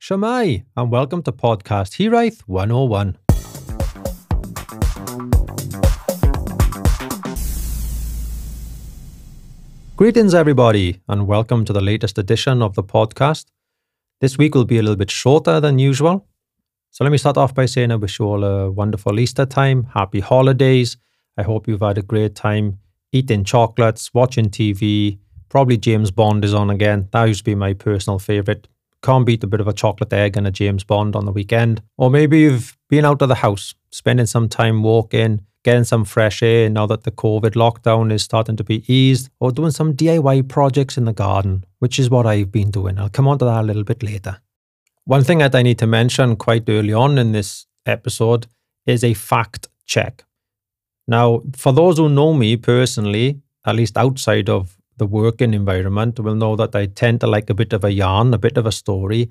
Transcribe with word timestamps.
Shamai, 0.00 0.64
and 0.78 0.90
welcome 0.90 1.22
to 1.24 1.30
Podcast 1.30 1.98
Hiraeth 1.98 2.40
101. 2.46 3.18
Greetings, 9.96 10.32
everybody, 10.32 11.02
and 11.06 11.26
welcome 11.26 11.66
to 11.66 11.74
the 11.74 11.82
latest 11.82 12.16
edition 12.16 12.62
of 12.62 12.76
the 12.76 12.82
podcast. 12.82 13.48
This 14.22 14.38
week 14.38 14.54
will 14.54 14.64
be 14.64 14.78
a 14.78 14.82
little 14.82 14.96
bit 14.96 15.10
shorter 15.10 15.60
than 15.60 15.78
usual. 15.78 16.26
So, 16.90 17.04
let 17.04 17.10
me 17.10 17.18
start 17.18 17.36
off 17.36 17.54
by 17.54 17.66
saying 17.66 17.92
I 17.92 17.96
wish 17.96 18.18
you 18.18 18.24
all 18.24 18.42
a 18.42 18.70
wonderful 18.70 19.20
Easter 19.20 19.44
time, 19.44 19.84
happy 19.92 20.20
holidays. 20.20 20.96
I 21.36 21.42
hope 21.42 21.68
you've 21.68 21.82
had 21.82 21.98
a 21.98 22.02
great 22.02 22.34
time 22.34 22.78
eating 23.12 23.44
chocolates, 23.44 24.14
watching 24.14 24.48
TV. 24.48 25.18
Probably 25.50 25.76
James 25.76 26.10
Bond 26.10 26.42
is 26.42 26.54
on 26.54 26.70
again. 26.70 27.10
That 27.12 27.24
used 27.24 27.40
to 27.40 27.44
be 27.44 27.54
my 27.54 27.74
personal 27.74 28.18
favourite. 28.18 28.66
Can't 29.02 29.24
beat 29.24 29.44
a 29.44 29.46
bit 29.46 29.60
of 29.60 29.68
a 29.68 29.72
chocolate 29.72 30.12
egg 30.12 30.36
and 30.36 30.46
a 30.46 30.50
James 30.50 30.84
Bond 30.84 31.16
on 31.16 31.24
the 31.24 31.32
weekend. 31.32 31.82
Or 31.96 32.10
maybe 32.10 32.40
you've 32.40 32.76
been 32.88 33.04
out 33.04 33.22
of 33.22 33.28
the 33.28 33.36
house, 33.36 33.74
spending 33.90 34.26
some 34.26 34.48
time 34.48 34.82
walking, 34.82 35.40
getting 35.64 35.84
some 35.84 36.04
fresh 36.04 36.42
air 36.42 36.68
now 36.68 36.86
that 36.86 37.04
the 37.04 37.10
COVID 37.10 37.52
lockdown 37.52 38.12
is 38.12 38.22
starting 38.22 38.56
to 38.56 38.64
be 38.64 38.84
eased, 38.92 39.30
or 39.40 39.52
doing 39.52 39.70
some 39.70 39.94
DIY 39.94 40.48
projects 40.48 40.98
in 40.98 41.04
the 41.04 41.12
garden, 41.12 41.64
which 41.78 41.98
is 41.98 42.10
what 42.10 42.26
I've 42.26 42.52
been 42.52 42.70
doing. 42.70 42.98
I'll 42.98 43.08
come 43.08 43.28
on 43.28 43.38
to 43.38 43.44
that 43.46 43.62
a 43.62 43.66
little 43.66 43.84
bit 43.84 44.02
later. 44.02 44.40
One 45.04 45.24
thing 45.24 45.38
that 45.38 45.54
I 45.54 45.62
need 45.62 45.78
to 45.78 45.86
mention 45.86 46.36
quite 46.36 46.68
early 46.68 46.92
on 46.92 47.18
in 47.18 47.32
this 47.32 47.66
episode 47.86 48.46
is 48.86 49.02
a 49.02 49.14
fact 49.14 49.68
check. 49.86 50.24
Now, 51.08 51.42
for 51.56 51.72
those 51.72 51.98
who 51.98 52.08
know 52.08 52.34
me 52.34 52.56
personally, 52.56 53.40
at 53.66 53.76
least 53.76 53.96
outside 53.96 54.48
of 54.48 54.76
the 55.00 55.06
working 55.06 55.54
environment, 55.54 56.20
will 56.20 56.34
know 56.36 56.54
that 56.56 56.76
I 56.76 56.86
tend 56.86 57.20
to 57.20 57.26
like 57.26 57.50
a 57.50 57.54
bit 57.54 57.72
of 57.72 57.84
a 57.84 57.90
yarn, 57.90 58.32
a 58.34 58.38
bit 58.38 58.58
of 58.58 58.66
a 58.66 58.72
story. 58.72 59.30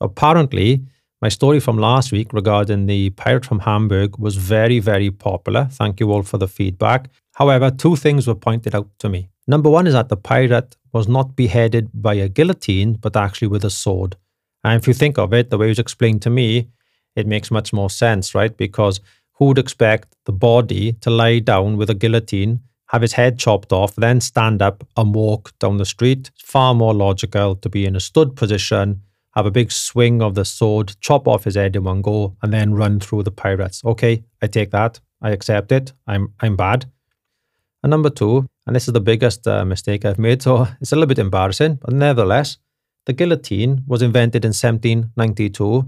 Apparently, 0.00 0.82
my 1.22 1.30
story 1.30 1.58
from 1.58 1.78
last 1.78 2.12
week 2.12 2.34
regarding 2.34 2.84
the 2.84 3.08
pirate 3.10 3.46
from 3.46 3.60
Hamburg 3.60 4.18
was 4.18 4.36
very, 4.36 4.78
very 4.78 5.10
popular. 5.10 5.68
Thank 5.72 6.00
you 6.00 6.12
all 6.12 6.22
for 6.22 6.36
the 6.36 6.46
feedback. 6.46 7.08
However, 7.34 7.70
two 7.70 7.96
things 7.96 8.26
were 8.26 8.34
pointed 8.34 8.74
out 8.74 8.90
to 8.98 9.08
me. 9.08 9.30
Number 9.48 9.70
one 9.70 9.86
is 9.86 9.94
that 9.94 10.10
the 10.10 10.18
pirate 10.18 10.76
was 10.92 11.08
not 11.08 11.34
beheaded 11.34 11.88
by 11.94 12.14
a 12.14 12.28
guillotine, 12.28 12.92
but 12.94 13.16
actually 13.16 13.48
with 13.48 13.64
a 13.64 13.70
sword. 13.70 14.16
And 14.64 14.78
if 14.78 14.86
you 14.86 14.92
think 14.92 15.16
of 15.18 15.32
it, 15.32 15.48
the 15.48 15.56
way 15.56 15.66
it 15.66 15.70
was 15.70 15.78
explained 15.78 16.20
to 16.22 16.30
me, 16.30 16.68
it 17.14 17.26
makes 17.26 17.50
much 17.50 17.72
more 17.72 17.88
sense, 17.88 18.34
right? 18.34 18.54
Because 18.54 19.00
who 19.38 19.46
would 19.46 19.58
expect 19.58 20.14
the 20.26 20.32
body 20.32 20.92
to 20.92 21.08
lie 21.08 21.38
down 21.38 21.78
with 21.78 21.88
a 21.88 21.94
guillotine, 21.94 22.60
have 22.96 23.02
his 23.02 23.12
head 23.12 23.38
chopped 23.38 23.72
off, 23.72 23.94
then 23.96 24.22
stand 24.22 24.62
up 24.62 24.82
and 24.96 25.14
walk 25.14 25.52
down 25.58 25.76
the 25.76 25.84
street? 25.84 26.30
It's 26.34 26.50
far 26.50 26.74
more 26.74 26.94
logical 26.94 27.54
to 27.56 27.68
be 27.68 27.84
in 27.84 27.94
a 27.94 28.00
stood 28.00 28.36
position, 28.36 29.02
have 29.34 29.44
a 29.44 29.50
big 29.50 29.70
swing 29.70 30.22
of 30.22 30.34
the 30.34 30.46
sword, 30.46 30.96
chop 31.00 31.28
off 31.28 31.44
his 31.44 31.56
head 31.56 31.76
in 31.76 31.84
one 31.84 32.00
go, 32.00 32.34
and 32.42 32.54
then 32.54 32.72
run 32.72 32.98
through 32.98 33.24
the 33.24 33.30
pirates. 33.30 33.84
Okay, 33.84 34.24
I 34.40 34.46
take 34.46 34.70
that. 34.70 34.98
I 35.20 35.30
accept 35.32 35.72
it. 35.72 35.92
I'm 36.06 36.32
I'm 36.40 36.56
bad. 36.56 36.86
And 37.82 37.90
number 37.90 38.08
two, 38.08 38.48
and 38.66 38.74
this 38.74 38.88
is 38.88 38.94
the 38.94 39.08
biggest 39.12 39.46
uh, 39.46 39.66
mistake 39.66 40.06
I've 40.06 40.18
made, 40.18 40.40
so 40.40 40.66
it's 40.80 40.92
a 40.92 40.96
little 40.96 41.06
bit 41.06 41.18
embarrassing, 41.18 41.74
but 41.82 41.92
nevertheless, 41.92 42.56
the 43.04 43.12
guillotine 43.12 43.84
was 43.86 44.00
invented 44.00 44.44
in 44.44 44.54
1792 44.54 45.84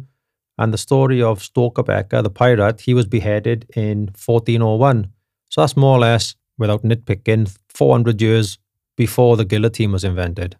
and 0.58 0.74
the 0.74 0.78
story 0.78 1.22
of 1.22 1.40
Störtebeker, 1.40 2.22
the 2.22 2.30
pirate, 2.30 2.82
he 2.82 2.92
was 2.92 3.06
beheaded 3.06 3.64
in 3.74 4.08
1401. 4.08 5.10
So 5.48 5.62
that's 5.62 5.76
more 5.76 5.96
or 5.96 6.00
less, 6.00 6.34
without 6.58 6.82
nitpicking, 6.82 7.56
400 7.68 8.20
years 8.20 8.58
before 8.96 9.36
the 9.36 9.44
guillotine 9.44 9.92
was 9.92 10.04
invented. 10.04 10.56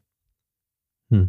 Hmm. 1.10 1.24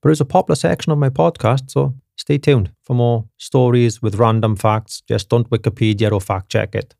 But 0.00 0.10
it's 0.10 0.20
a 0.20 0.24
popular 0.24 0.54
section 0.54 0.92
of 0.92 0.98
my 0.98 1.10
podcast, 1.10 1.70
so 1.70 1.94
stay 2.16 2.38
tuned 2.38 2.72
for 2.84 2.94
more 2.94 3.26
stories 3.36 4.00
with 4.00 4.14
random 4.14 4.54
facts. 4.56 5.02
Just 5.08 5.28
don't 5.28 5.50
Wikipedia 5.50 6.12
or 6.12 6.20
fact 6.20 6.50
check 6.50 6.74
it. 6.74 6.94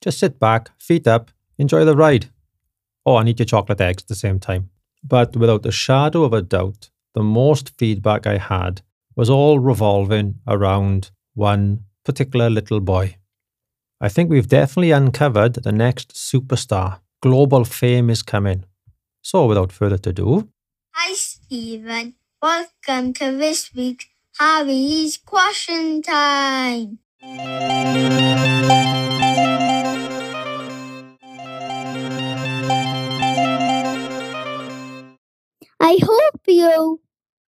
Just 0.00 0.18
sit 0.18 0.40
back, 0.40 0.70
feet 0.78 1.06
up, 1.06 1.30
enjoy 1.58 1.84
the 1.84 1.96
ride. 1.96 2.26
Oh, 3.06 3.16
and 3.18 3.28
eat 3.28 3.38
your 3.38 3.46
chocolate 3.46 3.80
eggs 3.80 4.02
at 4.02 4.08
the 4.08 4.14
same 4.14 4.40
time. 4.40 4.70
But 5.04 5.36
without 5.36 5.66
a 5.66 5.72
shadow 5.72 6.24
of 6.24 6.32
a 6.32 6.42
doubt, 6.42 6.90
the 7.14 7.22
most 7.22 7.76
feedback 7.78 8.26
I 8.26 8.38
had 8.38 8.82
was 9.14 9.30
all 9.30 9.58
revolving 9.58 10.36
around 10.46 11.10
one 11.34 11.84
particular 12.04 12.50
little 12.50 12.80
boy. 12.80 13.16
I 14.04 14.08
think 14.08 14.30
we've 14.30 14.48
definitely 14.48 14.90
uncovered 14.90 15.54
the 15.54 15.70
next 15.70 16.14
superstar. 16.14 16.98
Global 17.22 17.64
fame 17.64 18.10
is 18.10 18.24
coming. 18.24 18.64
So, 19.22 19.46
without 19.46 19.70
further 19.70 19.94
ado, 19.94 20.48
Hi, 20.90 21.12
Stephen. 21.12 22.16
Welcome 22.42 23.12
to 23.14 23.30
this 23.30 23.72
week's 23.72 24.06
Harry's 24.40 25.18
Question 25.18 26.02
Time. 26.02 26.98
I 35.80 35.98
hope 36.02 36.40
you 36.48 37.00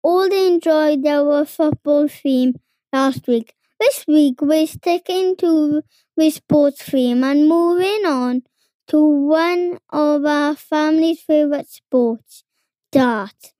all 0.03 0.31
enjoyed 0.31 1.07
our 1.07 1.47
football 1.47 2.09
theme 2.09 2.61
last 2.93 3.27
week. 3.27 3.55
This 3.83 4.05
week 4.07 4.41
we're 4.41 4.69
sticking 4.69 5.35
to 5.39 5.83
the 6.17 6.31
sports 6.31 6.83
theme 6.85 7.25
and 7.25 7.49
moving 7.49 8.07
on 8.07 8.43
to 8.87 9.01
one 9.05 9.81
of 9.91 10.25
our 10.25 10.55
family's 10.55 11.21
favorite 11.21 11.69
sports, 11.69 12.45
darts. 12.93 13.53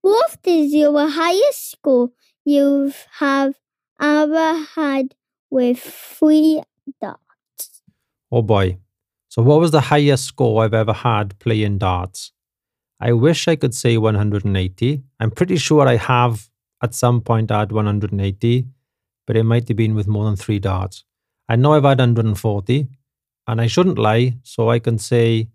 What 0.00 0.38
is 0.42 0.74
your 0.74 1.08
highest 1.08 1.70
score 1.70 2.10
you 2.44 2.92
have 3.20 3.54
ever 4.00 4.54
had 4.74 5.14
with 5.48 5.78
three 5.78 6.60
darts? 7.00 7.82
oh 8.32 8.42
boy. 8.42 8.78
So, 9.28 9.42
what 9.42 9.60
was 9.60 9.70
the 9.70 9.82
highest 9.92 10.24
score 10.24 10.64
I've 10.64 10.74
ever 10.74 10.92
had 10.92 11.38
playing 11.38 11.78
darts? 11.78 12.32
I 12.98 13.12
wish 13.12 13.46
I 13.46 13.54
could 13.54 13.76
say 13.76 13.96
180. 13.96 15.02
I'm 15.20 15.30
pretty 15.30 15.56
sure 15.56 15.86
I 15.86 15.98
have 15.98 16.48
at 16.82 16.96
some 16.96 17.20
point 17.20 17.50
had 17.50 17.70
180, 17.70 18.66
but 19.28 19.36
it 19.36 19.44
might 19.44 19.68
have 19.68 19.76
been 19.76 19.94
with 19.94 20.08
more 20.08 20.24
than 20.24 20.36
three 20.36 20.58
darts. 20.58 21.04
I 21.50 21.56
know 21.56 21.74
I've 21.74 21.84
had 21.84 21.98
140, 21.98 22.88
and 23.46 23.60
I 23.60 23.66
shouldn't 23.66 23.98
lie, 23.98 24.38
so 24.42 24.70
I 24.70 24.78
can 24.78 24.96
say 24.96 25.48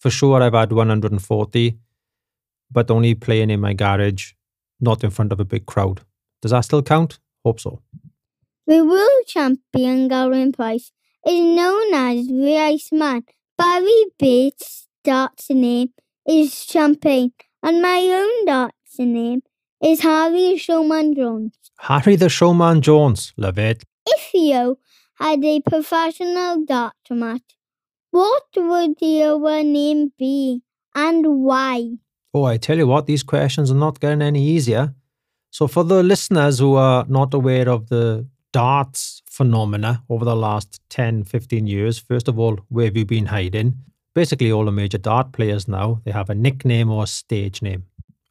for 0.00 0.10
sure 0.10 0.42
I've 0.42 0.54
had 0.54 0.72
140, 0.72 1.78
but 2.72 2.90
only 2.90 3.14
playing 3.14 3.50
in 3.50 3.60
my 3.60 3.72
garage, 3.72 4.32
not 4.80 5.04
in 5.04 5.10
front 5.10 5.30
of 5.30 5.38
a 5.38 5.44
big 5.44 5.64
crowd. 5.64 6.00
Does 6.42 6.50
that 6.50 6.62
still 6.62 6.82
count? 6.82 7.20
Hope 7.44 7.60
so. 7.60 7.80
The 8.66 8.84
world 8.84 9.26
champion 9.28 10.08
Gerwyn 10.08 10.52
Price 10.52 10.90
is 11.24 11.40
known 11.40 11.94
as 11.94 12.26
the 12.26 12.58
Iceman. 12.58 13.22
Barry 13.56 14.06
Bates' 14.18 14.88
darts 15.04 15.50
name 15.50 15.90
is 16.26 16.64
Champagne, 16.64 17.32
and 17.62 17.80
my 17.80 18.00
own 18.12 18.46
darts 18.46 18.98
name 18.98 19.42
is 19.82 20.00
Harry 20.00 20.52
the 20.52 20.58
Showman 20.58 21.14
Jones. 21.14 21.52
Harry 21.78 22.16
the 22.16 22.28
Showman 22.28 22.82
Jones, 22.82 23.32
love 23.36 23.58
it. 23.58 23.82
If 24.06 24.34
you 24.34 24.78
had 25.18 25.44
a 25.44 25.60
professional 25.60 26.64
dart 26.64 26.94
match, 27.10 27.56
what 28.10 28.44
would 28.56 28.96
your 29.00 29.62
name 29.62 30.12
be 30.18 30.62
and 30.94 31.44
why? 31.44 31.92
Oh, 32.34 32.44
I 32.44 32.58
tell 32.58 32.76
you 32.76 32.86
what, 32.86 33.06
these 33.06 33.22
questions 33.22 33.70
are 33.70 33.74
not 33.74 34.00
getting 34.00 34.22
any 34.22 34.42
easier. 34.42 34.94
So, 35.50 35.66
for 35.66 35.82
the 35.82 36.02
listeners 36.02 36.58
who 36.58 36.74
are 36.74 37.04
not 37.08 37.34
aware 37.34 37.68
of 37.68 37.88
the 37.88 38.26
darts 38.52 39.22
phenomena 39.28 40.04
over 40.08 40.24
the 40.24 40.36
last 40.36 40.80
10, 40.90 41.24
15 41.24 41.66
years, 41.66 41.98
first 41.98 42.28
of 42.28 42.38
all, 42.38 42.58
where 42.68 42.86
have 42.86 42.96
you 42.96 43.04
been 43.04 43.26
hiding? 43.26 43.78
Basically, 44.14 44.52
all 44.52 44.64
the 44.64 44.72
major 44.72 44.98
dart 44.98 45.32
players 45.32 45.66
now, 45.66 46.02
they 46.04 46.10
have 46.10 46.30
a 46.30 46.34
nickname 46.34 46.90
or 46.90 47.04
a 47.04 47.06
stage 47.06 47.62
name. 47.62 47.84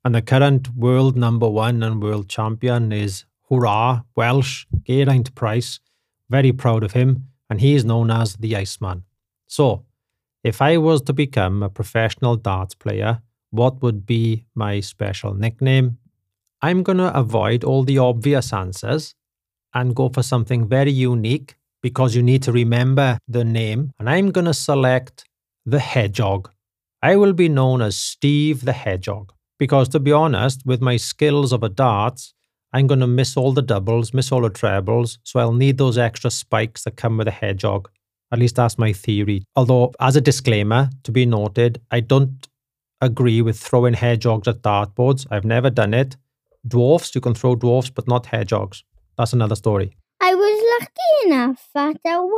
And 0.05 0.15
the 0.15 0.21
current 0.21 0.73
world 0.75 1.17
number 1.17 1.49
one 1.49 1.83
and 1.83 2.01
world 2.01 2.29
champion 2.29 2.91
is 2.93 3.25
Hurrah, 3.49 4.03
Welsh, 4.15 4.65
Gerwyn 4.87 5.33
Price. 5.35 5.79
Very 6.29 6.53
proud 6.53 6.83
of 6.83 6.93
him, 6.93 7.25
and 7.49 7.59
he 7.59 7.75
is 7.75 7.83
known 7.83 8.09
as 8.09 8.35
the 8.35 8.55
Iceman. 8.55 9.03
So, 9.47 9.85
if 10.43 10.61
I 10.61 10.77
was 10.77 11.01
to 11.01 11.13
become 11.13 11.63
a 11.63 11.69
professional 11.69 12.37
darts 12.37 12.75
player, 12.75 13.21
what 13.49 13.81
would 13.81 14.05
be 14.05 14.45
my 14.55 14.79
special 14.79 15.33
nickname? 15.33 15.97
I'm 16.61 16.83
going 16.83 16.99
to 16.99 17.17
avoid 17.17 17.63
all 17.63 17.83
the 17.83 17.97
obvious 17.97 18.53
answers 18.53 19.15
and 19.73 19.95
go 19.95 20.09
for 20.09 20.23
something 20.23 20.67
very 20.67 20.91
unique 20.91 21.57
because 21.81 22.15
you 22.15 22.21
need 22.21 22.43
to 22.43 22.51
remember 22.51 23.17
the 23.27 23.43
name. 23.43 23.91
And 23.99 24.09
I'm 24.09 24.31
going 24.31 24.45
to 24.45 24.53
select 24.53 25.25
the 25.65 25.79
Hedgehog. 25.79 26.51
I 27.01 27.15
will 27.15 27.33
be 27.33 27.49
known 27.49 27.81
as 27.81 27.97
Steve 27.97 28.65
the 28.65 28.73
Hedgehog 28.73 29.33
because, 29.59 29.89
to 29.89 29.99
be 29.99 30.11
honest, 30.11 30.65
with 30.65 30.81
my 30.81 30.97
skills 30.97 31.51
of 31.53 31.61
a 31.63 31.69
darts, 31.69 32.33
I'm 32.73 32.87
going 32.87 32.99
to 33.01 33.07
miss 33.07 33.35
all 33.37 33.51
the 33.53 33.61
doubles, 33.61 34.13
miss 34.13 34.31
all 34.31 34.41
the 34.41 34.49
trebles. 34.49 35.19
So 35.23 35.39
I'll 35.39 35.53
need 35.53 35.77
those 35.77 35.97
extra 35.97 36.31
spikes 36.31 36.83
that 36.83 36.95
come 36.97 37.17
with 37.17 37.27
a 37.27 37.31
Hedgehog. 37.31 37.89
At 38.31 38.39
least 38.39 38.55
that's 38.57 38.77
my 38.77 38.93
theory. 38.93 39.43
Although, 39.55 39.91
as 39.99 40.15
a 40.15 40.21
disclaimer, 40.21 40.89
to 41.03 41.11
be 41.11 41.25
noted, 41.25 41.81
I 41.89 41.99
don't 41.99 42.47
agree 43.01 43.41
with 43.41 43.59
throwing 43.59 43.93
hedgehogs 43.95 44.47
at 44.47 44.61
dartboards. 44.61 45.25
I've 45.31 45.45
never 45.45 45.69
done 45.69 45.93
it. 45.93 46.15
dwarfs. 46.67 47.15
You 47.15 47.21
can 47.21 47.33
throw 47.33 47.55
dwarfs, 47.55 47.89
but 47.89 48.07
not 48.07 48.27
hedgehogs. 48.27 48.83
That's 49.17 49.33
another 49.33 49.55
story. 49.55 49.95
I 50.21 50.35
was 50.35 50.63
lucky 50.79 51.27
enough 51.27 51.69
that 51.73 51.97
our 52.05 52.29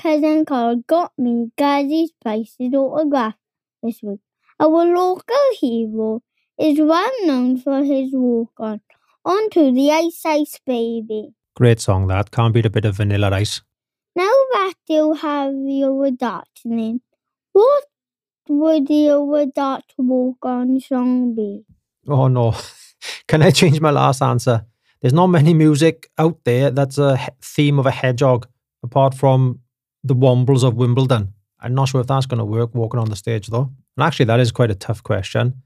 cousin 0.00 0.44
Carl 0.44 0.82
got 0.86 1.12
me 1.18 1.50
Gazzy 1.58 2.08
Spice's 2.08 2.74
autograph 2.74 3.34
this 3.82 4.00
week. 4.02 4.20
Our 4.60 4.84
local 4.94 5.46
hero 5.58 6.22
is 6.58 6.78
well 6.78 7.26
known 7.26 7.58
for 7.58 7.82
his 7.82 8.10
walk 8.12 8.52
on 8.58 8.80
onto 9.24 9.72
the 9.72 9.90
ice 9.90 10.22
ice 10.24 10.60
baby. 10.66 11.30
Great 11.56 11.80
song 11.80 12.06
that. 12.08 12.30
Can't 12.30 12.52
beat 12.52 12.66
a 12.66 12.70
bit 12.70 12.84
of 12.84 12.96
vanilla 12.96 13.30
ice. 13.30 13.62
Now 14.16 14.32
that 14.52 14.74
you 14.88 15.14
have 15.14 15.54
your 15.54 16.10
dart 16.10 16.48
name, 16.64 17.00
what 17.52 17.84
would 18.48 18.88
your 18.90 19.46
dart 19.46 19.84
walk 19.98 20.38
on 20.42 20.80
song 20.80 21.34
be? 21.34 21.64
Oh 22.08 22.28
no. 22.28 22.54
Can 23.28 23.42
I 23.42 23.50
change 23.50 23.80
my 23.80 23.90
last 23.90 24.22
answer? 24.22 24.64
There's 25.00 25.12
not 25.12 25.26
many 25.26 25.52
music 25.52 26.08
out 26.16 26.38
there 26.44 26.70
that's 26.70 26.98
a 26.98 27.18
theme 27.42 27.78
of 27.78 27.86
a 27.86 27.90
hedgehog 27.90 28.46
apart 28.82 29.14
from 29.14 29.60
the 30.02 30.14
Wombles 30.14 30.64
of 30.64 30.74
Wimbledon. 30.74 31.34
I'm 31.60 31.74
not 31.74 31.88
sure 31.88 32.00
if 32.00 32.06
that's 32.06 32.26
going 32.26 32.38
to 32.38 32.44
work 32.44 32.74
walking 32.74 33.00
on 33.00 33.10
the 33.10 33.16
stage 33.16 33.48
though. 33.48 33.72
And 33.96 34.04
actually, 34.04 34.26
that 34.26 34.40
is 34.40 34.52
quite 34.52 34.70
a 34.70 34.74
tough 34.74 35.02
question. 35.02 35.62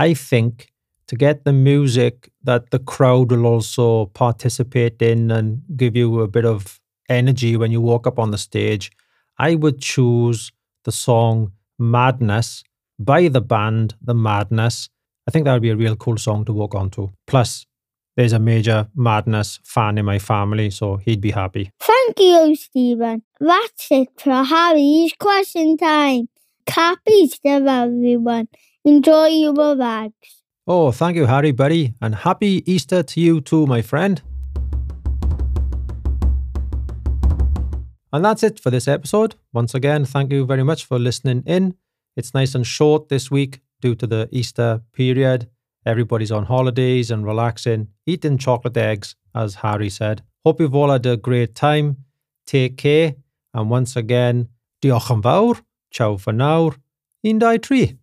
I 0.00 0.14
think 0.14 0.72
to 1.08 1.14
get 1.14 1.44
the 1.44 1.52
music 1.52 2.30
that 2.44 2.70
the 2.70 2.78
crowd 2.78 3.30
will 3.30 3.44
also 3.44 4.06
participate 4.06 5.02
in 5.02 5.30
and 5.30 5.60
give 5.76 5.94
you 5.94 6.20
a 6.22 6.26
bit 6.26 6.46
of 6.46 6.80
energy 7.10 7.54
when 7.54 7.70
you 7.70 7.82
walk 7.82 8.06
up 8.06 8.18
on 8.18 8.30
the 8.30 8.38
stage, 8.38 8.90
I 9.38 9.56
would 9.56 9.82
choose 9.82 10.52
the 10.84 10.92
song 10.92 11.52
Madness 11.78 12.64
by 12.98 13.28
the 13.28 13.42
band 13.42 13.94
The 14.00 14.14
Madness. 14.14 14.88
I 15.28 15.32
think 15.32 15.44
that 15.44 15.52
would 15.52 15.68
be 15.68 15.68
a 15.68 15.76
real 15.76 15.96
cool 15.96 16.16
song 16.16 16.46
to 16.46 16.54
walk 16.54 16.74
onto. 16.74 17.10
Plus, 17.26 17.66
there's 18.16 18.32
a 18.32 18.38
major 18.38 18.88
Madness 18.94 19.60
fan 19.64 19.98
in 19.98 20.06
my 20.06 20.18
family, 20.18 20.70
so 20.70 20.96
he'd 20.96 21.20
be 21.20 21.32
happy. 21.32 21.72
Thank 21.78 22.18
you, 22.18 22.56
Stephen. 22.56 23.22
That's 23.38 23.90
it 23.90 24.08
for 24.16 24.44
Harry's 24.44 25.12
question 25.18 25.76
time. 25.76 26.30
Happy 26.68 27.12
Easter, 27.12 27.66
everyone. 27.66 28.48
Enjoy 28.84 29.26
your 29.26 29.76
bags. 29.76 30.42
Oh, 30.66 30.92
thank 30.92 31.16
you, 31.16 31.26
Harry, 31.26 31.52
buddy, 31.52 31.94
and 32.00 32.14
happy 32.14 32.62
Easter 32.70 33.02
to 33.02 33.20
you 33.20 33.40
too, 33.40 33.66
my 33.66 33.82
friend. 33.82 34.22
And 38.12 38.24
that's 38.24 38.42
it 38.42 38.58
for 38.58 38.70
this 38.70 38.88
episode. 38.88 39.36
Once 39.52 39.74
again, 39.74 40.04
thank 40.04 40.32
you 40.32 40.44
very 40.44 40.64
much 40.64 40.84
for 40.84 40.98
listening 40.98 41.42
in. 41.46 41.74
It's 42.16 42.34
nice 42.34 42.54
and 42.54 42.66
short 42.66 43.08
this 43.08 43.30
week 43.30 43.60
due 43.80 43.94
to 43.96 44.06
the 44.06 44.28
Easter 44.32 44.82
period. 44.92 45.48
Everybody's 45.86 46.32
on 46.32 46.44
holidays 46.44 47.10
and 47.10 47.24
relaxing, 47.24 47.88
eating 48.06 48.36
chocolate 48.36 48.76
eggs, 48.76 49.16
as 49.34 49.56
Harry 49.56 49.88
said. 49.88 50.22
Hope 50.44 50.60
you've 50.60 50.74
all 50.74 50.90
had 50.90 51.06
a 51.06 51.16
great 51.16 51.54
time. 51.54 52.04
Take 52.46 52.76
care. 52.76 53.14
And 53.54 53.70
once 53.70 53.96
again, 53.96 54.48
diolch. 54.82 55.62
Ciao 55.90 56.16
for 56.16 56.32
now. 56.32 56.72
Un, 57.22 57.38
dau, 57.38 57.58
tri. 57.58 57.99